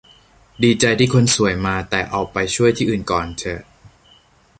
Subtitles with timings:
[0.63, 3.61] ดีใจที่คนสวยมา แต่เอาไปช่วยที่อื่นก่อนเถอะ